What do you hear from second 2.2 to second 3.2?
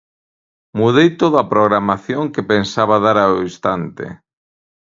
que pensaba dar